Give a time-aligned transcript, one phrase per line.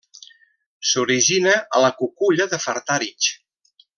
[0.91, 3.31] S'origina a la Cuculla de Fartàritx.